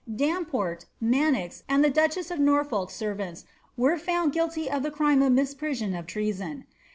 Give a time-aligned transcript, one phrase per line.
[0.11, 3.45] Damport, Manox, and the duchess of Norfolk's servants,
[3.77, 6.65] were found guilty of the crime of misprision of treason.